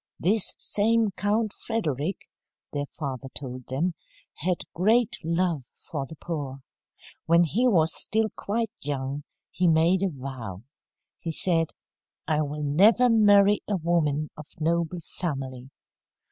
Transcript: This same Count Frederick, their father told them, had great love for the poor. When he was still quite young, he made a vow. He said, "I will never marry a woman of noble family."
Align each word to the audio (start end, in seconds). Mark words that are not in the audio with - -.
This 0.17 0.55
same 0.57 1.11
Count 1.11 1.53
Frederick, 1.53 2.27
their 2.73 2.87
father 2.87 3.27
told 3.35 3.67
them, 3.67 3.93
had 4.37 4.63
great 4.73 5.17
love 5.23 5.65
for 5.77 6.07
the 6.07 6.15
poor. 6.15 6.63
When 7.27 7.43
he 7.43 7.67
was 7.67 7.93
still 7.93 8.31
quite 8.35 8.71
young, 8.81 9.23
he 9.51 9.67
made 9.67 10.01
a 10.01 10.09
vow. 10.09 10.63
He 11.19 11.31
said, 11.31 11.69
"I 12.27 12.41
will 12.41 12.63
never 12.63 13.09
marry 13.11 13.61
a 13.67 13.77
woman 13.77 14.31
of 14.35 14.47
noble 14.59 15.01
family." 15.01 15.69